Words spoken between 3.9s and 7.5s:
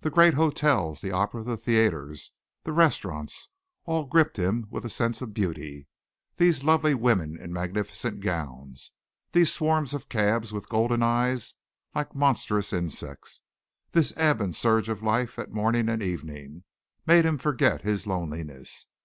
gripped him with a sense of beauty. These lovely women